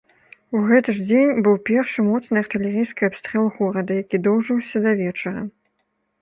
[0.59, 5.41] У гэты ж дзень быў першы моцны артылерыйскі абстрэл горада, які доўжыўся да вечара.